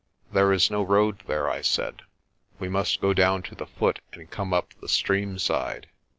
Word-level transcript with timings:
"There 0.33 0.51
is 0.51 0.71
no 0.71 0.81
road 0.81 1.21
there," 1.27 1.47
I 1.47 1.61
said. 1.61 2.01
"We 2.57 2.69
must 2.69 3.01
go 3.01 3.13
down 3.13 3.43
to 3.43 3.53
the 3.53 3.67
foot 3.67 4.01
and 4.13 4.31
come 4.31 4.51
up 4.51 4.73
the 4.81 4.89
stream 4.89 5.37
side. 5.37 5.89